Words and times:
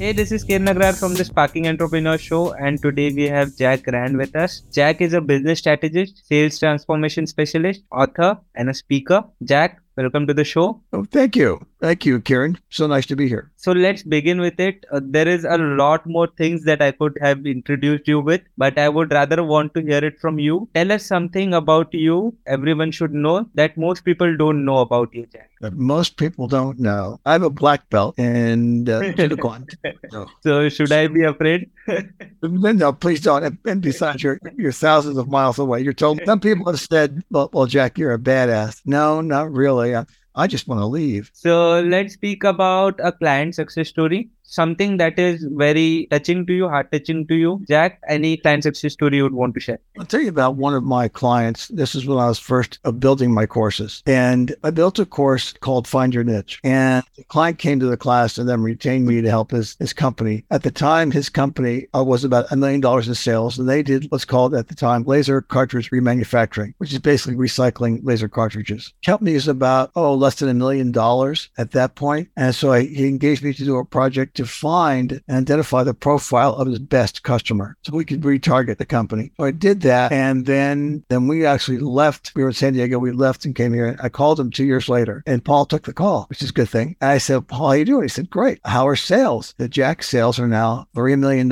Hey, 0.00 0.12
this 0.12 0.32
is 0.32 0.46
Kiran 0.46 0.64
Nagrar 0.66 0.98
from 0.98 1.12
the 1.12 1.26
Sparking 1.26 1.68
Entrepreneur 1.68 2.16
Show, 2.16 2.54
and 2.54 2.80
today 2.80 3.12
we 3.12 3.24
have 3.28 3.54
Jack 3.54 3.86
Rand 3.86 4.16
with 4.16 4.34
us. 4.34 4.60
Jack 4.72 5.02
is 5.02 5.12
a 5.12 5.20
business 5.20 5.58
strategist, 5.58 6.26
sales 6.26 6.58
transformation 6.58 7.26
specialist, 7.26 7.82
author, 7.92 8.38
and 8.54 8.70
a 8.70 8.72
speaker. 8.72 9.22
Jack, 9.44 9.82
welcome 10.00 10.26
to 10.26 10.34
the 10.34 10.44
show. 10.44 10.80
Oh, 10.92 11.04
thank 11.04 11.36
you. 11.36 11.60
Thank 11.80 12.06
you, 12.06 12.20
Kiran. 12.20 12.56
So 12.70 12.86
nice 12.86 13.06
to 13.06 13.16
be 13.16 13.28
here. 13.28 13.50
So 13.56 13.72
let's 13.72 14.02
begin 14.02 14.40
with 14.40 14.58
it. 14.58 14.86
Uh, 14.90 15.00
there 15.02 15.28
is 15.28 15.44
a 15.44 15.58
lot 15.58 16.06
more 16.06 16.26
things 16.38 16.64
that 16.64 16.82
I 16.82 16.90
could 16.92 17.18
have 17.20 17.46
introduced 17.46 18.08
you 18.08 18.20
with, 18.20 18.40
but 18.56 18.78
I 18.78 18.88
would 18.88 19.12
rather 19.12 19.44
want 19.44 19.74
to 19.74 19.82
hear 19.82 20.04
it 20.04 20.18
from 20.20 20.38
you. 20.38 20.68
Tell 20.74 20.92
us 20.92 21.04
something 21.04 21.54
about 21.54 21.92
you 21.92 22.34
everyone 22.46 22.90
should 22.90 23.12
know 23.12 23.48
that 23.54 23.76
most 23.76 24.04
people 24.04 24.36
don't 24.36 24.64
know 24.64 24.78
about 24.78 25.14
you, 25.14 25.26
Jack. 25.32 25.50
Most 25.72 26.16
people 26.16 26.48
don't 26.48 26.78
know. 26.78 27.20
I 27.26 27.32
have 27.32 27.42
a 27.42 27.50
black 27.50 27.88
belt 27.90 28.18
in 28.18 28.88
uh, 28.88 29.12
so 30.42 30.68
should 30.68 30.92
I 30.92 31.06
be 31.08 31.24
afraid? 31.24 31.70
no, 32.42 32.92
please 32.92 33.20
don't. 33.20 33.44
And, 33.44 33.58
and 33.66 33.82
besides, 33.82 34.22
you're 34.22 34.40
you're 34.56 34.72
thousands 34.72 35.18
of 35.18 35.28
miles 35.28 35.58
away. 35.58 35.80
You're 35.80 35.92
told. 35.92 36.20
Some 36.24 36.40
people 36.40 36.66
have 36.70 36.80
said, 36.80 37.22
"Well, 37.30 37.50
well 37.52 37.66
Jack, 37.66 37.98
you're 37.98 38.14
a 38.14 38.18
badass." 38.18 38.80
No, 38.84 39.20
not 39.20 39.52
really. 39.52 39.94
I, 39.94 40.06
I 40.34 40.46
just 40.46 40.68
want 40.68 40.80
to 40.80 40.86
leave. 40.86 41.30
So 41.34 41.80
let's 41.80 42.14
speak 42.14 42.44
about 42.44 42.98
a 43.02 43.12
client 43.12 43.54
success 43.54 43.88
story 43.88 44.30
something 44.50 44.96
that 44.98 45.18
is 45.18 45.46
very 45.52 46.08
touching 46.10 46.44
to 46.46 46.52
you, 46.52 46.68
heart 46.68 46.90
touching 46.92 47.26
to 47.28 47.34
you. 47.34 47.62
Jack, 47.68 48.00
any 48.08 48.36
client 48.36 48.64
success 48.64 48.92
story 48.92 49.16
you 49.16 49.22
would 49.22 49.32
want 49.32 49.54
to 49.54 49.60
share? 49.60 49.78
I'll 49.98 50.06
tell 50.06 50.20
you 50.20 50.28
about 50.28 50.56
one 50.56 50.74
of 50.74 50.82
my 50.82 51.08
clients. 51.08 51.68
This 51.68 51.94
is 51.94 52.04
when 52.04 52.18
I 52.18 52.26
was 52.26 52.38
first 52.38 52.78
uh, 52.84 52.90
building 52.90 53.32
my 53.32 53.46
courses. 53.46 54.02
And 54.06 54.54
I 54.64 54.70
built 54.70 54.98
a 54.98 55.06
course 55.06 55.52
called 55.52 55.86
Find 55.86 56.12
Your 56.12 56.24
Niche. 56.24 56.58
And 56.64 57.04
the 57.16 57.24
client 57.24 57.58
came 57.58 57.78
to 57.80 57.86
the 57.86 57.96
class 57.96 58.38
and 58.38 58.48
then 58.48 58.62
retained 58.62 59.06
me 59.06 59.20
to 59.22 59.30
help 59.30 59.52
his, 59.52 59.76
his 59.78 59.92
company. 59.92 60.44
At 60.50 60.64
the 60.64 60.70
time, 60.70 61.10
his 61.12 61.28
company 61.28 61.86
uh, 61.94 62.02
was 62.02 62.24
about 62.24 62.50
a 62.50 62.56
million 62.56 62.80
dollars 62.80 63.06
in 63.06 63.14
sales. 63.14 63.58
And 63.58 63.68
they 63.68 63.82
did 63.82 64.06
what's 64.10 64.24
called 64.24 64.54
at 64.54 64.68
the 64.68 64.74
time 64.74 65.04
laser 65.04 65.42
cartridge 65.42 65.90
remanufacturing, 65.90 66.74
which 66.78 66.92
is 66.92 66.98
basically 66.98 67.36
recycling 67.36 68.00
laser 68.02 68.28
cartridges. 68.28 68.92
Company 69.04 69.34
is 69.34 69.46
about, 69.46 69.92
oh, 69.94 70.14
less 70.14 70.36
than 70.36 70.48
a 70.48 70.54
million 70.54 70.90
dollars 70.90 71.50
at 71.56 71.70
that 71.72 71.94
point. 71.94 72.28
And 72.36 72.54
so 72.54 72.72
I, 72.72 72.82
he 72.82 73.06
engaged 73.06 73.44
me 73.44 73.52
to 73.54 73.64
do 73.64 73.76
a 73.76 73.84
project 73.84 74.39
to 74.40 74.46
find 74.46 75.20
and 75.28 75.36
identify 75.36 75.82
the 75.82 75.92
profile 75.92 76.54
of 76.54 76.66
his 76.66 76.78
best 76.78 77.22
customer 77.22 77.76
so 77.82 77.94
we 77.94 78.06
could 78.06 78.22
retarget 78.22 78.78
the 78.78 78.86
company. 78.86 79.32
So 79.36 79.44
I 79.44 79.50
did 79.50 79.82
that. 79.82 80.12
And 80.12 80.46
then, 80.46 81.04
then 81.08 81.28
we 81.28 81.44
actually 81.44 81.78
left. 81.78 82.32
We 82.34 82.42
were 82.42 82.48
in 82.48 82.54
San 82.54 82.72
Diego. 82.72 82.98
We 82.98 83.12
left 83.12 83.44
and 83.44 83.54
came 83.54 83.74
here. 83.74 83.98
I 84.02 84.08
called 84.08 84.40
him 84.40 84.50
two 84.50 84.64
years 84.64 84.88
later 84.88 85.22
and 85.26 85.44
Paul 85.44 85.66
took 85.66 85.84
the 85.84 85.92
call, 85.92 86.24
which 86.30 86.42
is 86.42 86.50
a 86.50 86.54
good 86.54 86.70
thing. 86.70 86.96
And 87.02 87.10
I 87.10 87.18
said, 87.18 87.48
Paul, 87.48 87.68
how 87.68 87.72
you 87.74 87.84
doing? 87.84 88.04
He 88.04 88.08
said, 88.08 88.30
great. 88.30 88.60
How 88.64 88.88
are 88.88 88.96
sales? 88.96 89.54
The 89.58 89.68
Jack 89.68 90.02
sales 90.02 90.38
are 90.38 90.48
now 90.48 90.86
$3 90.96 91.18
million. 91.18 91.50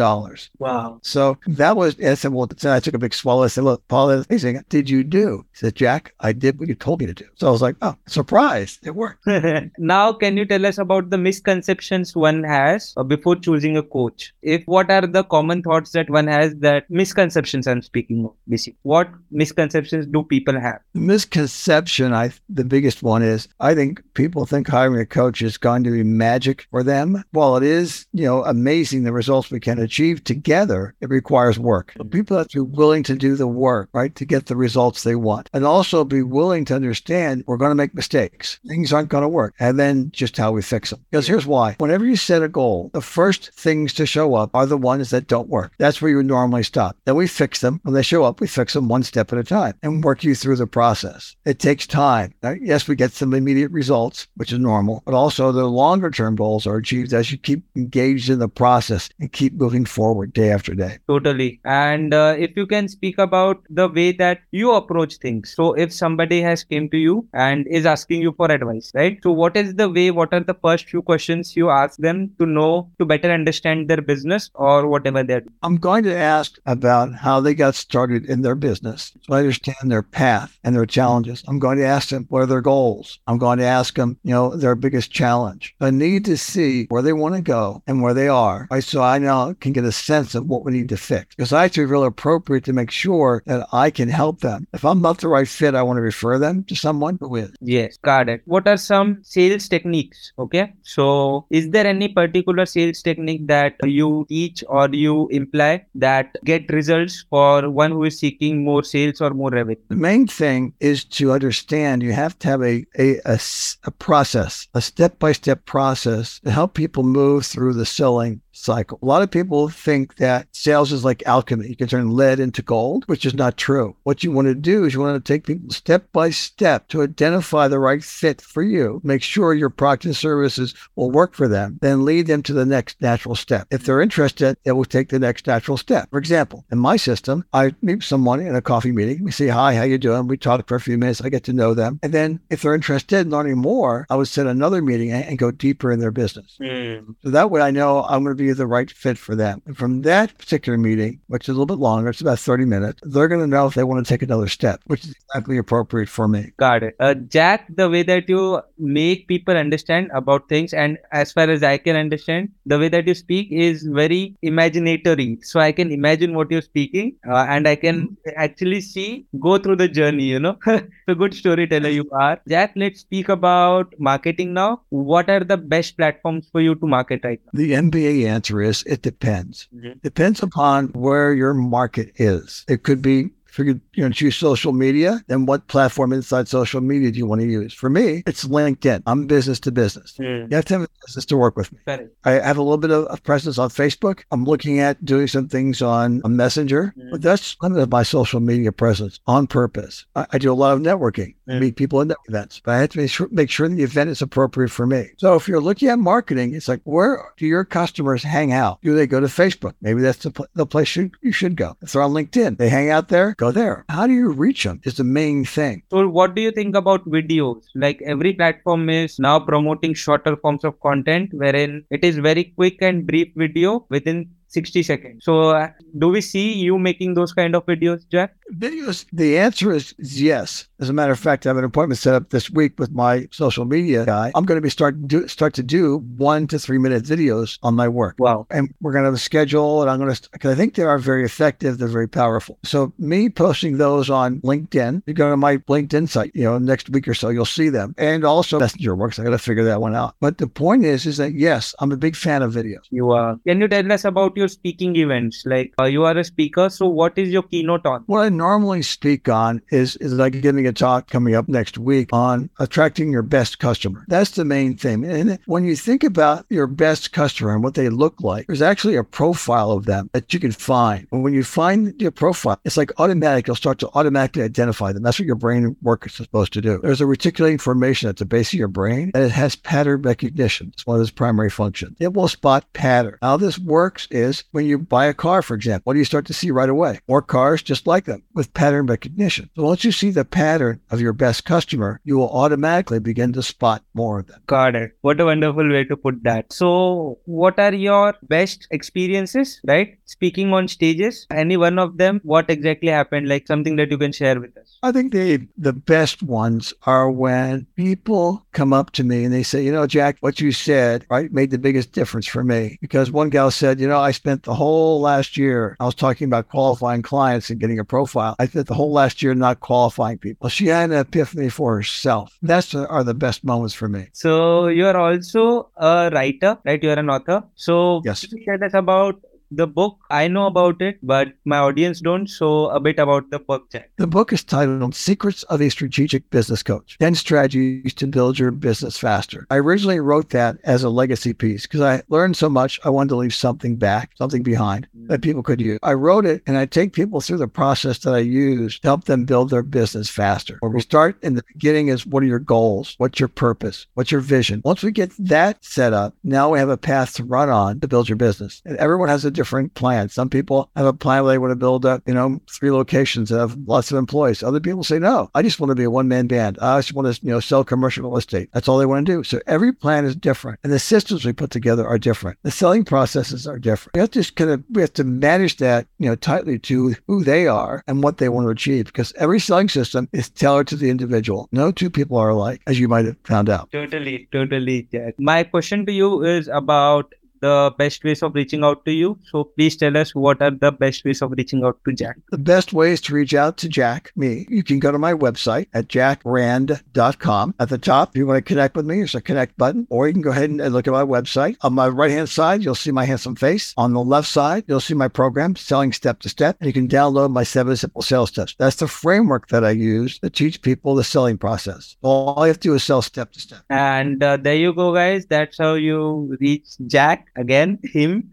Wow. 0.59 1.01
So 1.03 1.37
that 1.47 1.77
was, 1.77 2.01
I 2.01 2.15
said, 2.15 2.33
well, 2.33 2.49
I 2.65 2.81
took 2.81 2.95
a 2.95 2.99
big 2.99 3.13
swallow. 3.13 3.43
I 3.43 3.49
said, 3.49 3.65
look, 3.65 3.87
Paul, 3.89 4.09
that's 4.09 4.27
amazing. 4.31 4.65
Did 4.71 4.89
you 4.89 5.05
do? 5.05 5.45
He 5.53 5.59
said, 5.59 5.75
Jack, 5.75 6.15
I 6.21 6.33
did 6.33 6.59
what 6.59 6.69
you 6.69 6.75
told 6.75 7.01
me 7.01 7.07
to 7.07 7.15
do. 7.15 7.27
So 7.35 7.49
I 7.49 7.51
was 7.51 7.63
like, 7.63 7.77
oh, 7.83 7.97
surprise, 8.07 8.79
It 8.83 8.95
worked. 8.95 9.27
now, 9.79 10.13
can 10.15 10.39
you 10.39 10.47
tell 10.47 10.65
us 10.65 10.79
about 10.79 11.11
the 11.11 11.19
misconceptions 11.19 12.17
one 12.17 12.45
has 12.45 12.78
has 12.79 12.95
uh, 12.97 13.03
before 13.03 13.37
choosing 13.37 13.77
a 13.77 13.83
coach? 13.83 14.33
If 14.43 14.65
what 14.67 14.91
are 14.91 15.07
the 15.07 15.25
common 15.25 15.63
thoughts 15.63 15.93
that 15.93 16.11
one 16.11 16.27
has 16.27 16.55
that 16.57 16.91
misconceptions 16.91 17.67
I'm 17.67 17.83
speaking 17.83 18.25
of, 18.25 18.33
basically, 18.49 18.79
what 18.83 19.09
misconceptions 19.31 20.07
do 20.07 20.23
people 20.23 20.59
have? 20.61 20.81
Misconception, 20.95 22.15
I 22.15 22.31
the 22.49 22.65
biggest 22.65 23.03
one 23.03 23.23
is 23.23 23.49
I 23.61 23.75
think 23.75 24.03
people 24.15 24.47
think 24.47 24.69
hiring 24.69 25.01
a 25.01 25.07
coach 25.07 25.43
is 25.43 25.57
going 25.57 25.85
to 25.85 25.91
be 25.91 26.03
magic 26.03 26.67
for 26.71 26.83
them. 26.83 27.25
While 27.31 27.57
it 27.57 27.63
is, 27.63 28.07
you 28.13 28.25
know, 28.25 28.45
amazing 28.45 29.05
the 29.05 29.13
results 29.13 29.51
we 29.51 29.61
can 29.61 29.79
achieve 29.79 30.25
together, 30.25 30.95
it 31.01 31.09
requires 31.09 31.59
work. 31.59 31.95
People 32.11 32.39
have 32.39 32.49
to 32.49 32.65
be 32.65 32.77
willing 32.77 33.03
to 33.05 33.17
do 33.17 33.37
the 33.37 33.47
work, 33.47 33.89
right, 33.93 34.15
to 34.17 34.25
get 34.25 34.47
the 34.47 34.57
results 34.57 35.03
they 35.03 35.15
want, 35.15 35.51
and 35.53 35.65
also 35.65 36.05
be 36.05 36.23
willing 36.23 36.65
to 36.67 36.75
understand 36.75 37.45
we're 37.47 37.57
going 37.57 37.71
to 37.71 37.75
make 37.83 37.95
mistakes. 37.95 38.61
Things 38.67 38.93
aren't 38.93 39.09
going 39.09 39.23
to 39.23 39.29
work, 39.29 39.55
and 39.59 39.79
then 39.79 40.11
just 40.13 40.37
how 40.37 40.53
we 40.53 40.63
fix 40.63 40.91
them. 40.91 41.05
Because 41.11 41.27
here's 41.27 41.47
why: 41.47 41.77
whenever 41.79 42.05
you 42.05 42.17
set 42.17 42.43
a 42.43 42.49
goal 42.49 42.68
the 42.93 43.01
first 43.01 43.53
things 43.55 43.93
to 43.95 44.07
show 44.07 44.35
up 44.35 44.51
are 44.55 44.67
the 44.67 44.77
ones 44.77 45.11
that 45.11 45.27
don't 45.27 45.49
work. 45.49 45.73
That's 45.79 46.01
where 46.01 46.11
you 46.11 46.23
normally 46.23 46.63
stop. 46.63 46.97
Then 47.05 47.17
we 47.17 47.27
fix 47.27 47.61
them. 47.61 47.81
When 47.83 47.95
they 47.95 48.03
show 48.03 48.25
up, 48.25 48.41
we 48.41 48.47
fix 48.47 48.73
them 48.75 48.89
one 48.89 49.03
step 49.03 49.33
at 49.33 49.39
a 49.39 49.45
time 49.45 49.75
and 49.83 50.05
work 50.05 50.25
you 50.25 50.35
through 50.35 50.57
the 50.57 50.67
process. 50.67 51.37
It 51.45 51.59
takes 51.59 51.87
time. 51.87 52.35
Now, 52.43 52.55
yes, 52.61 52.89
we 52.89 52.97
get 52.97 53.13
some 53.13 53.35
immediate 53.35 53.71
results, 53.71 54.27
which 54.37 54.53
is 54.53 54.59
normal, 54.59 55.03
but 55.07 55.15
also 55.15 55.53
the 55.53 55.67
longer 55.67 56.11
term 56.11 56.37
goals 56.37 56.67
are 56.67 56.77
achieved 56.77 57.13
as 57.13 57.31
you 57.33 57.39
keep 57.39 57.63
engaged 57.77 58.31
in 58.31 58.39
the 58.39 58.49
process 58.49 59.09
and 59.21 59.33
keep 59.33 59.55
moving 59.55 59.85
forward 59.85 60.33
day 60.33 60.51
after 60.51 60.75
day. 60.75 60.99
Totally. 61.09 61.61
And 61.65 62.13
uh, 62.13 62.35
if 62.39 62.57
you 62.57 62.67
can 62.67 62.89
speak 62.89 63.19
about 63.19 63.63
the 63.71 63.89
way 63.89 64.13
that 64.13 64.41
you 64.51 64.73
approach 64.73 65.17
things. 65.17 65.55
So 65.55 65.73
if 65.75 65.93
somebody 65.93 66.41
has 66.43 66.65
came 66.65 66.89
to 66.91 66.99
you 66.99 67.27
and 67.33 67.67
is 67.69 67.87
asking 67.87 68.23
you 68.23 68.33
for 68.37 68.51
advice, 68.51 68.91
right? 68.95 69.19
So 69.23 69.33
what 69.33 69.57
is 69.57 69.75
the 69.75 69.89
way, 69.89 70.11
what 70.11 70.33
are 70.33 70.41
the 70.41 70.59
first 70.67 70.89
few 70.89 71.03
questions 71.03 71.57
you 71.57 71.71
ask 71.71 71.99
them 71.99 72.31
to 72.39 72.47
know 72.47 72.58
to 72.63 73.05
better 73.05 73.31
understand 73.31 73.89
their 73.89 74.03
business 74.03 74.51
or 74.55 74.89
whatever 74.89 75.23
they're 75.23 75.41
doing? 75.41 75.55
I'm 75.63 75.77
going 75.77 76.05
to 76.05 76.17
ask 76.17 76.59
about 76.67 77.15
how 77.15 77.41
they 77.41 77.55
got 77.55 77.75
started 77.75 78.27
in 78.27 78.43
their 78.43 78.55
business 78.55 79.13
so 79.23 79.35
I 79.35 79.39
understand 79.39 79.91
their 79.91 80.03
path 80.03 80.59
and 80.65 80.75
their 80.75 80.87
challenges. 80.87 81.45
I'm 81.49 81.59
going 81.59 81.79
to 81.79 81.85
ask 81.85 82.09
them 82.09 82.27
what 82.29 82.43
are 82.43 82.47
their 82.47 82.61
goals. 82.61 83.19
I'm 83.27 83.39
going 83.39 83.59
to 83.59 83.65
ask 83.65 83.95
them, 83.95 84.19
you 84.23 84.33
know, 84.33 84.57
their 84.57 84.75
biggest 84.75 85.11
challenge. 85.11 85.75
I 85.81 85.91
need 85.91 86.25
to 86.27 86.37
see 86.37 86.87
where 86.89 87.03
they 87.03 87.13
want 87.13 87.35
to 87.35 87.43
go 87.43 87.83
and 87.87 88.03
where 88.03 88.15
they 88.15 88.29
are. 88.29 88.69
Right? 88.71 88.85
So 88.85 89.03
I 89.03 89.19
now 89.19 89.53
can 89.55 89.73
get 89.73 89.85
a 89.85 89.93
sense 89.93 90.35
of 90.35 90.47
what 90.47 90.65
we 90.65 90.73
need 90.73 90.89
to 90.91 90.97
fix 90.97 91.35
because 91.35 91.53
I 91.53 91.63
have 91.63 91.73
to 91.73 91.81
be 91.81 91.87
real 91.87 92.05
appropriate 92.05 92.65
to 92.65 92.73
make 92.73 92.91
sure 92.91 93.43
that 93.47 93.67
I 93.73 93.91
can 93.91 94.09
help 94.09 94.41
them. 94.41 94.67
If 94.73 94.85
I'm 94.85 95.03
not 95.03 95.19
the 95.19 95.29
right 95.29 95.49
fit, 95.49 95.75
I 95.75 95.83
want 95.83 95.99
to 95.99 96.03
refer 96.03 96.39
them 96.39 96.65
to 96.65 96.75
someone 96.75 97.19
who 97.21 97.37
is. 97.37 97.51
Yes, 97.61 97.99
got 97.99 98.29
it. 98.29 98.43
What 98.45 98.67
are 98.67 98.77
some 98.77 99.21
sales 99.23 99.69
techniques? 99.69 100.33
Okay. 100.39 100.73
So 100.83 101.47
is 101.51 101.71
there 101.71 101.87
any 101.87 102.09
particular 102.09 102.38
particular 102.43 102.67
sales 102.67 103.03
technique 103.03 103.47
that 103.47 103.75
you 103.85 104.27
teach 104.29 104.65
or 104.69 104.89
you 104.91 105.29
imply 105.29 105.85
that 105.95 106.37
get 106.45 106.71
results 106.71 107.25
for 107.31 107.71
one 107.71 107.91
who 107.93 108.05
is 108.05 108.19
seeking 108.19 108.65
more 108.65 108.83
sales 108.83 109.21
or 109.21 109.31
more 109.31 109.51
revenue? 109.51 109.81
The 109.89 109.97
main 109.97 110.27
thing 110.27 110.75
is 110.81 111.05
to 111.05 111.33
understand 111.33 112.03
you 112.03 112.13
have 112.13 112.39
to 112.41 112.49
have 112.49 112.63
a, 112.63 112.85
a, 112.99 113.21
a, 113.25 113.39
a 113.85 113.91
process, 113.91 114.69
a 114.75 114.81
step 114.81 115.19
by 115.19 115.33
step 115.33 115.65
process 115.65 116.41
to 116.41 116.51
help 116.51 116.75
people 116.75 117.03
move 117.03 117.47
through 117.47 117.75
the 117.75 117.87
selling 117.87 118.41
cycle. 118.59 118.99
A 119.03 119.07
lot 119.07 119.23
of 119.23 119.31
people 119.31 119.69
think 119.69 120.17
that 120.17 120.49
sales 120.53 120.93
is 120.93 121.05
like 121.05 121.23
alchemy. 121.27 121.69
You 121.69 121.77
can 121.77 121.89
turn 121.89 122.11
lead 122.11 122.41
into 122.41 122.63
gold, 122.63 123.05
which 123.07 123.25
is 123.25 123.35
not 123.35 123.57
true. 123.57 123.97
What 124.03 124.25
you 124.25 124.33
want 124.33 124.49
to 124.49 124.55
do 124.55 124.85
is 124.85 124.95
you 124.95 125.01
want 125.01 125.25
to 125.25 125.33
take 125.33 125.47
people 125.47 125.71
step 125.71 126.11
by 126.13 126.31
step 126.31 126.89
to 126.89 127.03
identify 127.03 127.69
the 127.69 127.79
right 127.79 128.03
fit 128.03 128.41
for 128.41 128.63
you, 128.63 129.01
make 129.05 129.23
sure 129.23 129.55
your 129.55 129.71
product 129.71 130.05
and 130.05 130.17
services 130.17 130.75
will 130.97 131.11
work 131.11 131.35
for 131.35 131.49
them, 131.49 131.79
then 131.81 132.05
lead 132.05 132.27
them 132.27 132.43
to 132.43 132.53
the 132.53 132.67
next 132.67 133.01
natural 133.01 133.35
step. 133.35 133.67
If 133.71 133.85
they're 133.85 134.01
interested, 134.01 134.57
they 134.65 134.73
will 134.73 134.85
take 134.85 135.09
the 135.09 135.19
next 135.19 135.47
natural 135.47 135.77
step. 135.77 136.09
For 136.11 136.19
example, 136.19 136.65
in 136.71 136.79
my 136.79 136.97
system, 136.97 137.45
I 137.53 137.75
meet 137.83 138.03
someone 138.03 138.41
in 138.41 138.55
a 138.55 138.63
coffee 138.63 138.93
meeting. 138.93 139.25
We 139.25 139.31
say, 139.31 139.49
hi, 139.49 139.75
how 139.75 139.83
you 139.83 139.99
doing? 139.99 140.27
We 140.27 140.37
talk 140.37 140.67
for 140.67 140.77
a 140.77 140.81
few 140.81 140.99
minutes. 140.99 141.21
I 141.21 141.29
get 141.29 141.45
to 141.45 141.53
know 141.53 141.75
them. 141.75 142.01
And 142.03 142.13
then 142.13 142.41
if 142.51 142.63
they're 142.63 142.75
interested 142.75 143.21
in 143.21 143.31
learning 143.31 143.59
more, 143.59 144.07
I 144.11 144.17
would 144.17 144.29
set 144.29 144.47
another 144.47 144.83
meeting 144.83 145.13
and 145.13 145.39
go 145.39 145.51
deeper 145.51 145.93
in 145.93 146.01
their 146.01 146.11
business. 146.11 146.57
Mm. 146.61 147.15
So 147.23 147.31
that 147.31 147.51
way 147.51 147.61
I 147.61 147.71
know 147.71 148.03
I'm 148.05 148.25
going 148.25 148.37
to 148.37 148.43
be 148.43 148.48
the 148.55 148.67
right 148.67 148.91
fit 148.91 149.19
for 149.19 149.35
them. 149.35 149.63
And 149.67 149.77
from 149.77 150.03
that 150.03 150.37
particular 150.39 150.79
meeting, 150.79 151.21
which 151.27 151.45
is 151.45 151.51
a 151.51 151.53
little 151.53 151.67
bit 151.67 151.79
longer, 151.79 152.11
it's 152.11 152.21
about 152.21 152.39
30 152.39 152.65
minutes, 152.65 153.01
they're 153.03 153.29
going 153.29 153.41
to 153.41 153.47
know 153.47 153.67
if 153.67 153.75
they 153.75 153.85
want 153.85 154.05
to 154.05 154.09
take 154.09 154.23
another 154.23 154.49
step, 154.49 154.81
which 154.87 155.05
is 155.05 155.15
exactly 155.29 155.59
appropriate 155.59 156.09
for 156.09 156.29
me. 156.29 156.53
Got 156.57 156.83
it. 156.83 156.97
Uh, 157.01 157.15
Jack, 157.15 157.67
the 157.75 157.89
way 157.89 158.03
that 158.03 158.29
you 158.29 158.61
make 158.79 159.29
people 159.29 159.57
understand 159.57 160.11
about 160.15 160.49
things, 160.49 160.73
and 160.73 160.99
as 161.13 161.33
far 161.33 161.51
as 161.51 161.63
I 161.63 161.79
can 161.79 161.97
understand, 161.97 162.51
the 162.67 162.79
way 162.79 162.89
that 162.89 163.07
you 163.07 163.15
speak 163.15 163.49
is 163.51 163.83
very 163.83 164.37
imaginatory. 164.45 165.45
So 165.45 165.61
I 165.61 165.73
can 165.73 165.91
imagine 165.93 166.35
what 166.35 166.51
you're 166.51 166.63
speaking 166.63 167.17
uh, 167.29 167.47
and 167.49 167.67
I 167.67 167.77
can 167.77 168.09
mm-hmm. 168.09 168.31
actually 168.37 168.81
see, 168.81 169.27
go 169.41 169.59
through 169.59 169.77
the 169.77 169.89
journey, 169.89 170.25
you 170.25 170.39
know. 170.39 170.59
a 171.09 171.15
good 171.15 171.35
storyteller 171.35 171.89
you 171.89 172.09
are. 172.13 172.41
Jack, 172.49 172.73
let's 172.77 173.01
speak 173.01 173.29
about 173.29 173.95
marketing 173.99 174.55
now. 174.55 174.81
What 174.91 175.31
are 175.31 175.41
the 175.41 175.57
best 175.57 175.97
platforms 175.97 176.49
for 176.53 176.61
you 176.61 176.75
to 176.75 176.87
market 176.87 177.21
right 177.25 177.41
now? 177.47 177.51
The 177.55 177.73
MBA 177.73 178.28
answer 178.29 178.61
is 178.61 178.83
it 178.85 179.03
depends. 179.03 179.69
Mm-hmm. 179.75 179.99
Depends 180.03 180.43
upon 180.43 180.89
where 180.89 181.33
your 181.33 181.55
market 181.55 182.13
is. 182.17 182.65
It 182.69 182.83
could 182.83 183.03
be 183.03 183.31
You're 183.57 183.75
going 183.97 184.13
to 184.13 184.19
choose 184.19 184.37
social 184.37 184.73
media, 184.73 185.21
then 185.27 185.47
what 185.47 185.67
platform 185.69 186.13
inside 186.13 186.49
social 186.49 186.81
media 186.81 187.11
do 187.11 187.19
you 187.19 187.27
want 187.27 187.41
to 187.41 187.47
use? 187.47 187.73
For 187.75 187.91
me, 187.91 188.23
it's 188.27 188.45
LinkedIn. 188.45 189.03
I'm 189.07 189.27
business 189.27 189.59
to 189.61 189.73
business. 189.73 190.15
Mm. 190.21 190.51
You 190.51 190.57
have 190.57 190.65
to 190.67 190.75
have 190.75 190.83
a 190.83 190.89
business 191.07 191.25
to 191.27 191.37
work 191.37 191.57
with 191.57 191.73
me. 191.73 191.79
I 192.25 192.33
have 192.33 192.57
a 192.59 192.63
little 192.63 192.77
bit 192.79 192.91
of 192.91 193.07
of 193.07 193.23
presence 193.23 193.59
on 193.59 193.71
Facebook. 193.71 194.21
I'm 194.33 194.45
looking 194.45 194.81
at 194.81 195.03
doing 195.05 195.27
some 195.29 195.49
things 195.49 195.81
on 195.83 196.21
a 196.25 196.29
Messenger, 196.29 196.95
Mm. 196.99 197.11
but 197.11 197.23
that's 197.23 197.57
limited 197.63 197.91
my 197.91 198.03
social 198.03 198.41
media 198.41 198.71
presence 198.73 199.21
on 199.27 199.47
purpose. 199.47 200.05
I, 200.15 200.27
I 200.33 200.39
do 200.39 200.53
a 200.53 200.55
lot 200.55 200.75
of 200.75 200.81
networking, 200.81 201.35
Mm. 201.49 201.61
meet 201.61 201.77
people 201.77 202.01
in 202.01 202.13
events, 202.29 202.61
but 202.65 202.73
I 202.73 202.79
have 202.81 202.91
to 202.91 202.99
make 202.99 203.11
sure, 203.11 203.29
make 203.31 203.51
sure 203.51 203.69
the 203.69 203.83
event 203.83 204.11
is 204.11 204.21
appropriate 204.23 204.71
for 204.71 204.87
me. 204.87 205.11
So 205.17 205.35
if 205.37 205.49
you're 205.49 205.61
looking 205.61 205.89
at 205.89 205.99
marketing, 205.99 206.55
it's 206.55 206.69
like, 206.69 206.81
where 206.85 207.25
do 207.39 207.47
your 207.47 207.65
customers 207.65 208.23
hang 208.23 208.53
out? 208.53 208.81
Do 208.83 208.95
they 208.95 209.07
go 209.07 209.21
to 209.21 209.27
Facebook? 209.27 209.75
Maybe 209.81 210.03
that's 210.03 210.19
the, 210.19 210.33
the 210.55 210.67
place 210.67 210.95
you, 210.97 211.11
you 211.23 211.33
should 211.33 211.57
go. 211.57 211.77
If 211.83 211.93
they're 211.93 212.03
on 212.03 212.13
LinkedIn, 212.13 212.59
they 212.59 212.69
hang 212.69 212.91
out 212.91 213.09
there, 213.09 213.35
go 213.39 213.51
there. 213.51 213.85
How 213.89 214.07
do 214.07 214.13
you 214.13 214.31
reach 214.31 214.65
them 214.65 214.81
is 214.85 214.97
the 214.97 215.05
main 215.05 215.45
thing. 215.45 215.83
So, 215.91 216.07
what 216.09 216.35
do 216.35 216.43
you 216.43 216.51
think 216.51 216.77
about 216.77 217.09
videos? 217.09 217.65
Like 217.75 218.03
every 218.05 218.35
platform 218.35 218.91
is 218.91 219.19
now 219.19 219.39
promoting 219.41 219.95
shorter 219.95 220.37
forms 220.37 220.65
of 220.65 220.79
content, 220.81 221.31
wherein 221.33 221.85
it 221.91 222.05
is 222.05 222.19
very 222.19 222.45
quick 222.45 222.83
and 222.83 223.07
brief 223.07 223.33
video 223.37 223.87
within 223.89 224.31
60 224.49 224.83
seconds. 224.83 225.25
So, 225.25 225.51
uh, 225.51 225.71
do 225.99 226.09
we 226.09 226.21
see 226.21 226.53
you 226.53 226.79
making 226.79 227.15
those 227.15 227.33
kind 227.33 227.55
of 227.55 227.67
videos, 227.67 228.09
Jack? 228.11 228.35
Videos, 228.55 229.05
the 229.13 229.39
answer 229.39 229.73
is 229.73 229.95
yes. 229.99 230.67
As 230.81 230.89
a 230.89 230.93
matter 230.93 231.13
of 231.13 231.19
fact, 231.19 231.47
I 231.47 231.51
have 231.51 231.59
an 231.59 231.65
appointment 231.65 231.99
set 231.99 232.15
up 232.15 232.31
this 232.31 232.51
week 232.51 232.79
with 232.79 232.91
my 232.93 233.29
social 233.31 233.65
media 233.65 234.07
guy. 234.07 234.33
I'm 234.35 234.45
going 234.45 234.57
to 234.57 234.63
be 234.63 234.71
start 234.71 235.07
do, 235.07 235.29
start 235.29 235.53
to 235.55 235.63
do 235.63 235.99
one 236.17 236.47
to 236.47 236.59
three 236.59 236.79
minute 236.79 237.05
videos 237.05 237.59
on 237.63 237.75
my 237.75 237.89
work. 237.89 238.17
Wow. 238.19 238.47
And 238.51 238.73
we're 238.81 238.93
going 238.93 239.03
to 239.03 239.09
have 239.09 239.15
a 239.15 239.19
schedule, 239.19 239.83
and 239.83 239.91
I'm 239.91 239.99
going 239.99 240.15
to 240.15 240.29
because 240.33 240.53
I 240.53 240.55
think 240.55 240.75
they 240.75 240.83
are 240.83 240.99
very 240.99 241.25
effective. 241.25 241.79
They're 241.79 241.89
very 241.89 242.09
powerful. 242.09 242.59
So 242.65 242.93
me 242.99 243.29
posting 243.29 243.77
those 243.77 244.09
on 244.09 244.41
LinkedIn, 244.41 245.03
you 245.07 245.15
go 245.15 245.31
to 245.31 245.37
my 245.37 245.59
LinkedIn 245.59 246.09
site, 246.09 246.31
you 246.35 246.45
know, 246.45 246.59
next 246.59 246.89
week 246.91 247.07
or 247.07 247.15
so, 247.15 247.29
you'll 247.29 247.45
see 247.45 247.69
them, 247.69 247.95
and 247.99 248.25
also 248.25 248.59
Messenger 248.59 248.95
works. 248.95 249.19
I 249.19 249.25
got 249.25 249.31
to 249.31 249.39
figure 249.39 249.65
that 249.65 249.81
one 249.81 249.95
out. 249.95 250.15
But 250.21 250.39
the 250.39 250.47
point 250.47 250.85
is, 250.85 251.05
is 251.05 251.19
that 251.19 251.35
yes, 251.35 251.75
I'm 251.81 251.93
a 251.93 251.97
big 251.97 252.17
fan 252.17 252.43
of 252.43 252.55
videos. 252.55 252.85
You 252.91 253.11
are. 253.11 253.39
Can 253.47 253.61
you 253.61 253.69
tell 253.69 253.93
us 253.93 254.05
about 254.05 254.38
your 254.39 254.49
speaking 254.49 254.97
events? 254.97 255.43
Like 255.45 255.75
uh, 255.79 255.85
you 255.85 256.05
are 256.05 256.17
a 256.17 256.25
speaker, 256.25 256.71
so 256.71 256.87
what 256.87 257.19
is 257.19 257.29
your 257.29 257.43
keynote 257.43 257.85
on? 257.85 258.05
What 258.07 258.21
I 258.21 258.29
normally 258.31 258.83
speak 258.83 259.29
on 259.29 259.61
is 259.71 259.97
is 259.97 260.15
like 260.15 260.41
giving 260.41 260.67
a 260.67 260.73
talk 260.73 261.09
coming 261.11 261.35
up 261.35 261.49
next 261.49 261.77
week 261.79 262.11
on 262.13 262.49
attracting 262.59 263.13
your 263.13 263.23
best 263.23 263.59
customer. 263.59 264.05
That's 264.09 264.33
the 264.33 264.45
main 264.45 264.77
thing. 264.77 265.05
And 265.05 265.39
when 265.47 265.65
you 265.65 265.77
think 265.77 266.05
about 266.05 266.47
your 266.49 266.67
best 266.67 267.13
customer 267.13 267.55
and 267.55 267.63
what 267.63 267.75
they 267.75 267.89
look 267.89 268.21
like, 268.21 268.47
there's 268.47 268.63
actually 268.63 268.97
a 268.97 269.05
profile 269.05 269.71
of 269.71 269.85
them 269.85 270.11
that 270.13 270.33
you 270.33 270.41
can 270.41 270.53
find. 270.53 271.07
And 271.13 271.23
when 271.23 271.35
you 271.35 271.45
find 271.45 272.01
your 272.01 272.11
profile, 272.11 272.61
it's 272.65 272.77
like 272.77 272.93
automatic. 272.99 273.47
You'll 273.47 273.57
start 273.57 273.79
to 273.81 273.91
automatically 273.95 274.43
identify 274.43 274.93
them. 274.93 275.03
That's 275.03 275.19
what 275.19 275.27
your 275.27 275.37
brain 275.37 275.77
work 275.83 276.07
is 276.07 276.15
supposed 276.15 276.53
to 276.55 276.61
do. 276.61 276.79
There's 276.83 277.01
a 277.01 277.07
reticulating 277.07 277.59
formation 277.59 278.09
at 278.09 278.17
the 278.17 278.25
base 278.25 278.53
of 278.53 278.59
your 278.59 278.69
brain, 278.69 279.11
and 279.15 279.25
it 279.25 279.33
has 279.33 279.57
pattern 279.57 280.03
recognition. 280.03 280.71
It's 280.73 280.87
one 280.87 280.97
of 280.97 281.03
its 281.03 281.11
primary 281.11 281.51
functions. 281.51 281.97
It 282.01 282.13
will 282.13 282.29
spot 282.29 282.65
pattern. 282.73 283.19
How 283.23 283.37
this 283.37 283.59
works 283.59 284.07
is 284.11 284.28
when 284.53 284.67
you 284.67 284.79
buy 284.79 285.07
a 285.07 285.15
car, 285.15 285.43
for 285.43 285.55
example, 285.55 285.83
what 285.85 285.95
do 285.95 285.99
you 285.99 286.05
start 286.05 286.27
to 286.27 286.33
see 286.33 286.51
right 286.51 286.69
away? 286.69 287.01
More 287.09 287.23
cars 287.23 287.63
just 287.63 287.87
like 287.87 288.05
them 288.05 288.23
with 288.35 288.55
pattern 288.55 288.87
recognition. 288.87 289.51
So 289.57 289.63
once 289.63 289.85
you 289.85 289.93
see 289.93 290.11
the 290.11 290.25
pattern 290.25 290.81
of 290.91 291.01
your 291.01 291.13
best 291.13 291.45
customer, 291.45 292.01
you 292.05 292.17
will 292.17 292.31
automatically 292.31 292.99
begin 292.99 293.33
to 293.35 293.43
spot 293.43 293.83
more 293.95 294.21
of 294.21 294.27
them. 294.27 294.43
Got 294.47 294.75
it. 294.75 294.97
What 295.01 295.21
a 295.21 295.25
wonderful 295.25 295.69
way 295.69 295.85
to 295.85 295.97
put 295.97 296.23
that. 296.25 296.53
So, 296.53 297.19
what 297.25 297.59
are 297.59 297.75
your 297.75 298.15
best 298.23 298.67
experiences, 298.71 299.61
right? 299.67 299.99
Speaking 300.05 300.53
on 300.53 300.69
stages, 300.69 301.27
any 301.31 301.57
one 301.57 301.79
of 301.79 301.99
them, 301.99 302.21
what 302.25 302.49
exactly 302.49 302.89
happened? 302.89 303.29
Like 303.29 303.47
something 303.47 303.77
that 303.77 303.91
you 303.91 303.99
can 303.99 304.13
share 304.13 304.41
with 304.41 304.57
us. 304.57 304.79
I 304.83 304.93
think 304.93 305.13
the 305.13 305.47
the 305.57 305.73
best 305.73 306.23
ones 306.23 306.73
are 306.83 307.11
when 307.11 307.67
people 307.77 308.47
come 308.53 308.73
up 308.73 308.91
to 308.93 309.05
me 309.05 309.25
and 309.25 309.33
they 309.33 309.43
say, 309.43 309.63
you 309.65 309.73
know, 309.73 309.87
Jack, 309.87 310.17
what 310.21 310.41
you 310.41 310.53
said, 310.53 311.07
right, 311.11 311.33
made 311.33 311.51
the 311.51 311.59
biggest 311.59 311.93
difference 311.93 312.27
for 312.27 312.45
me. 312.45 312.79
Because 312.81 313.11
one 313.11 313.31
gal 313.31 313.51
said, 313.51 313.81
you 313.81 313.89
know, 313.89 314.01
I 314.01 314.13
spent 314.19 314.43
the 314.43 314.55
whole 314.55 315.01
last 315.01 315.37
year, 315.37 315.77
I 315.81 315.85
was 315.87 315.95
talking 315.95 316.27
about 316.27 316.49
qualifying 316.49 317.03
clients 317.03 317.51
and 317.51 317.59
getting 317.61 317.79
a 317.79 317.85
profile. 317.85 318.35
I 318.39 318.47
spent 318.47 318.67
the 318.67 318.75
whole 318.75 318.93
last 318.93 319.23
year 319.23 319.35
not 319.35 319.61
qualifying 319.61 320.19
people. 320.19 320.39
Well, 320.45 320.51
she 320.51 320.67
had 320.67 320.91
an 320.91 320.99
epiphany 320.99 321.49
for 321.49 321.77
herself. 321.77 322.37
That's 322.43 322.73
the, 322.73 322.87
are 322.89 323.05
the 323.05 323.15
best 323.15 323.45
moments 323.45 323.75
for 323.75 323.89
me. 323.89 324.09
So, 324.13 324.67
you 324.69 324.87
are 324.87 324.97
also 324.97 325.71
a 325.77 326.11
writer, 326.13 326.59
right? 326.67 326.83
You 326.83 326.91
are 326.91 326.99
an 326.99 327.11
author. 327.11 327.45
So, 327.55 328.03
Yes. 328.05 328.27
you 328.31 328.45
tell 328.45 328.63
us 328.65 328.75
about 328.75 329.15
the 329.51 329.67
book? 329.67 329.99
I 330.11 330.29
know 330.29 330.47
about 330.47 330.81
it, 330.81 330.99
but 331.03 331.29
my 331.45 331.59
audience 331.59 332.01
don't. 332.01 332.29
So, 332.29 332.69
a 332.71 332.81
bit 332.81 332.99
about 332.99 333.31
the 333.31 333.39
book, 333.39 333.71
Jack. 333.71 333.91
The 333.97 334.07
book 334.07 334.33
is 334.33 334.45
titled 334.45 334.95
Secrets 334.95 335.43
of 335.45 335.61
a 335.61 335.69
Strategic 335.69 336.29
Business 336.31 336.63
Coach 336.63 336.97
10 337.01 337.15
Strategies 337.15 337.95
to 337.95 338.07
Build 338.07 338.39
Your 338.39 338.51
Business 338.51 338.99
Faster. 338.99 339.47
I 339.51 339.57
originally 339.57 340.01
wrote 340.01 340.31
that 340.31 340.57
as 340.65 340.83
a 340.83 340.91
legacy 340.91 341.33
piece 341.33 341.63
because 341.63 341.81
I 341.81 342.03
learned 342.09 342.37
so 342.37 342.49
much. 342.49 342.81
I 342.85 342.91
wanted 342.91 343.11
to 343.11 343.17
leave 343.17 343.35
something 343.35 343.77
back, 343.77 344.11
something 344.17 344.43
behind 344.43 344.89
that 345.09 345.23
people 345.23 345.43
could 345.43 345.61
use. 345.61 345.79
I 345.83 345.95
wrote 345.95 346.27
it 346.27 346.43
and 346.47 346.57
I 346.57 346.67
take 346.67 346.93
people 346.93 347.21
through 347.21 347.39
the 347.39 347.49
process 347.49 347.99
that 348.01 348.15
I 348.15 348.19
use 348.19 348.79
to 348.81 348.89
help 348.89 349.05
them 349.05 349.25
build 349.25 349.51
their 349.51 349.63
business 349.63 350.09
faster. 350.09 350.59
Where 350.61 350.71
we 350.71 350.81
start 350.81 351.23
in 351.23 351.35
the 351.35 351.45
beginning 351.53 351.89
is 351.89 352.07
what 352.07 352.23
are 352.23 352.27
your 352.27 352.39
goals? 352.39 352.95
What's 352.99 353.21
your 353.21 353.29
purpose? 353.29 353.87
What's 353.95 354.13
your 354.13 354.21
vision? 354.21 354.63
Once 354.65 354.83
we 354.83 354.91
get 354.91 355.13
that 355.19 355.65
set 355.65 355.93
up, 355.93 356.15
now 356.25 356.51
we 356.51 356.59
have 356.59 356.69
a 356.69 356.77
path 356.77 357.15
to 357.15 357.25
run 357.25 357.49
on 357.49 357.81
to 357.81 357.89
build 357.89 358.09
your 358.09 358.17
business. 358.17 358.63
And 358.65 358.77
everyone 358.77 359.09
has 359.09 359.25
a 359.25 359.31
different 359.39 359.73
plans. 359.75 360.13
Some 360.13 360.29
people 360.29 360.69
have 360.75 360.85
a 360.85 360.93
plan 360.93 361.23
where 361.23 361.33
they 361.33 361.39
want 361.39 361.53
to 361.53 361.57
build 361.57 361.87
up, 361.87 362.03
you 362.07 362.13
know, 362.13 362.41
three 362.51 362.73
locations 362.73 363.29
that 363.29 363.39
have 363.39 363.57
lots 363.67 363.93
of 363.93 363.97
employees. 363.97 364.43
Other 364.43 364.59
people 364.59 364.83
say, 364.83 364.99
no, 364.99 365.31
I 365.33 365.43
just 365.43 365.61
want 365.61 365.71
to 365.71 365.77
be 365.77 365.85
a 365.85 365.91
one 365.91 366.09
man 366.09 366.27
band. 366.27 366.59
I 366.61 366.81
just 366.81 366.93
want 366.93 367.15
to, 367.15 367.25
you 367.25 367.31
know, 367.31 367.39
sell 367.39 367.63
commercial 367.63 368.03
real 368.03 368.17
estate. 368.17 368.51
That's 368.53 368.67
all 368.67 368.79
they 368.79 368.87
want 368.87 369.07
to 369.07 369.13
do. 369.13 369.23
So 369.23 369.41
every 369.47 369.73
plan 369.73 370.05
is 370.05 370.17
different. 370.17 370.59
And 370.65 370.73
the 370.73 370.81
systems 370.81 371.25
we 371.25 371.33
put 371.33 371.53
together 371.53 371.87
are 371.87 371.99
different. 371.99 372.37
The 372.43 372.51
selling 372.51 372.85
processes 372.85 373.47
are 373.47 373.61
different. 373.61 373.95
We 373.95 374.01
have 374.01 374.11
to 374.11 374.33
kind 374.33 374.51
of, 374.51 374.65
we 374.71 374.81
have 374.81 374.93
to 374.95 375.05
manage 375.05 375.59
that, 375.59 375.87
you 375.99 376.09
know, 376.09 376.17
tightly 376.17 376.59
to 376.59 376.97
who 377.07 377.23
they 377.23 377.47
are 377.47 377.85
and 377.87 378.03
what 378.03 378.19
they 378.19 378.29
want 378.29 378.47
to 378.47 378.51
achieve 378.51 378.87
because 378.87 379.13
every 379.19 379.39
selling 379.39 379.69
system 379.69 380.09
is 380.13 380.29
tailored 380.31 380.67
to 380.67 380.77
the 380.77 380.91
individual. 380.91 381.49
No 381.53 381.71
two 381.71 381.91
people 381.91 382.17
are 382.17 382.31
alike, 382.31 382.61
as 382.67 382.81
you 382.81 382.89
might 382.89 383.05
have 383.05 383.17
found 383.23 383.49
out. 383.49 383.71
Totally, 383.71 384.29
totally. 384.33 384.89
My 385.17 385.45
question 385.45 385.87
to 385.87 385.93
you 385.93 386.25
is 386.25 386.49
about 386.49 387.15
the 387.41 387.73
best 387.79 388.05
ways 388.05 388.23
of 388.23 388.35
reaching 388.35 388.65
out 388.65 388.85
to 388.85 388.93
you. 388.93 389.19
So 389.31 389.45
please 389.45 389.77
tell 389.77 389.97
us 389.97 390.15
what 390.15 390.43
are 390.43 390.51
the 390.51 390.73
best 390.73 391.05
ways 391.05 391.23
of 391.23 391.33
reaching 391.33 391.65
out 391.65 391.79
to 391.85 391.93
Jack. 391.93 392.17
The 392.31 392.39
best 392.39 392.73
way 392.73 392.93
is 392.93 393.01
to 393.03 393.15
reach 393.15 393.35
out 393.35 393.57
to 393.59 393.69
Jack, 393.69 394.13
me. 394.17 394.47
You 394.49 394.63
can 394.63 394.79
go 394.79 394.93
to 394.93 394.99
my 394.99 395.13
website 395.13 395.67
at 395.75 395.89
jackrand.com. 395.89 397.55
At 397.61 397.69
the 397.69 397.79
top, 397.79 398.11
if 398.11 398.17
you 398.17 398.27
want 398.27 398.39
to 398.39 398.43
connect 398.43 398.77
with 398.77 398.87
me, 398.87 398.99
there's 398.99 399.15
a 399.15 399.21
connect 399.21 399.57
button, 399.57 399.87
or 399.91 400.07
you 400.07 400.13
can 400.13 400.23
go 400.23 400.31
ahead 400.31 400.51
and 400.51 400.73
look 400.73 400.87
at 400.87 400.93
my 400.93 401.05
website. 401.05 401.57
On 401.63 401.73
my 401.73 401.89
right 401.89 402.11
hand 402.11 402.29
side, 402.29 402.63
you'll 402.63 402.75
see 402.75 402.91
my 402.91 403.05
handsome 403.05 403.37
face. 403.37 403.75
On 403.77 403.93
the 403.93 404.03
left 404.03 404.29
side, 404.29 404.65
you'll 404.67 404.81
see 404.81 404.95
my 404.95 405.09
program, 405.09 405.57
Selling 405.57 405.93
Step 405.93 406.21
to 406.21 406.29
Step, 406.29 406.57
and 406.61 406.67
you 406.67 406.73
can 406.73 406.89
download 406.89 407.31
my 407.33 407.43
seven 407.43 407.77
simple 407.77 408.03
sales 408.03 408.31
steps. 408.31 408.55
That's 408.59 408.77
the 408.77 408.89
framework 408.89 409.49
that 409.49 409.65
I 409.65 409.71
use 409.71 410.19
to 410.21 410.31
teach 410.31 410.63
people 410.63 410.95
the 410.95 411.05
selling 411.05 411.39
process. 411.39 411.97
All 412.03 412.45
you 412.45 412.49
have 412.49 412.61
to 412.61 412.69
do 412.69 412.75
is 412.75 412.85
sell 412.85 413.03
step 413.03 413.33
to 413.33 413.41
step. 413.41 413.61
And 413.71 414.23
uh, 414.23 414.37
there 414.37 414.55
you 414.55 414.73
go, 414.73 414.95
guys. 414.95 415.27
That's 415.27 415.59
how 415.59 415.75
you 415.75 416.37
reach 416.41 416.67
Jack 416.87 417.28
again, 417.39 417.79
him. 417.85 418.31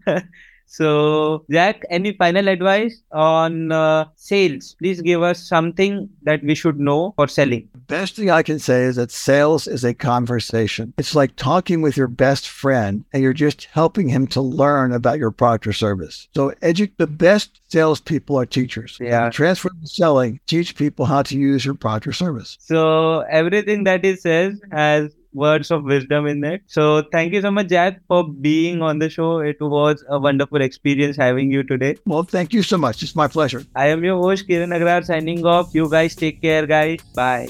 so, 0.66 1.44
Jack, 1.50 1.82
any 1.90 2.12
final 2.12 2.48
advice 2.48 3.00
on 3.12 3.70
uh, 3.72 4.06
sales? 4.16 4.74
Please 4.78 5.00
give 5.00 5.22
us 5.22 5.46
something 5.46 6.08
that 6.22 6.42
we 6.42 6.54
should 6.54 6.78
know 6.80 7.14
for 7.16 7.28
selling. 7.28 7.68
best 7.86 8.16
thing 8.16 8.30
I 8.30 8.42
can 8.42 8.58
say 8.58 8.82
is 8.82 8.96
that 8.96 9.12
sales 9.12 9.68
is 9.68 9.84
a 9.84 9.94
conversation. 9.94 10.92
It's 10.98 11.14
like 11.14 11.36
talking 11.36 11.82
with 11.82 11.96
your 11.96 12.08
best 12.08 12.48
friend 12.48 13.04
and 13.12 13.22
you're 13.22 13.32
just 13.32 13.66
helping 13.66 14.08
him 14.08 14.26
to 14.28 14.40
learn 14.40 14.92
about 14.92 15.18
your 15.18 15.30
product 15.30 15.66
or 15.68 15.72
service. 15.72 16.26
So 16.34 16.50
edu- 16.62 16.90
the 16.96 17.06
best 17.06 17.60
salespeople 17.68 18.38
are 18.40 18.46
teachers. 18.46 18.98
Yeah. 19.00 19.30
Transfer 19.30 19.68
to 19.68 19.86
selling, 19.86 20.40
teach 20.46 20.74
people 20.76 21.06
how 21.06 21.22
to 21.22 21.38
use 21.38 21.64
your 21.64 21.74
product 21.74 22.08
or 22.08 22.12
service. 22.12 22.58
So, 22.60 23.20
everything 23.30 23.84
that 23.84 24.04
he 24.04 24.16
says 24.16 24.60
has 24.72 25.14
words 25.36 25.70
of 25.70 25.84
wisdom 25.84 26.26
in 26.26 26.42
it. 26.44 26.62
So, 26.66 27.02
thank 27.12 27.32
you 27.34 27.42
so 27.42 27.50
much, 27.50 27.68
Jack, 27.68 28.00
for 28.08 28.28
being 28.28 28.82
on 28.82 28.98
the 28.98 29.10
show. 29.10 29.38
It 29.38 29.60
was 29.60 30.04
a 30.08 30.18
wonderful 30.18 30.60
experience 30.62 31.16
having 31.16 31.50
you 31.52 31.62
today. 31.62 31.96
Well, 32.06 32.24
thank 32.24 32.52
you 32.52 32.62
so 32.62 32.78
much. 32.78 33.02
It's 33.02 33.14
my 33.14 33.28
pleasure. 33.28 33.64
I 33.74 33.88
am 33.88 34.04
your 34.04 34.16
host, 34.20 34.48
Kiran 34.48 34.76
Agrar, 34.80 35.04
signing 35.04 35.46
off. 35.46 35.74
You 35.74 35.90
guys 35.90 36.16
take 36.16 36.42
care, 36.42 36.66
guys. 36.66 37.00
Bye. 37.14 37.48